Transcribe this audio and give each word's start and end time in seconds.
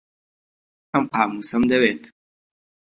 ئەم 0.93 1.05
قامووسەم 1.13 1.63
دەوێت. 1.71 2.03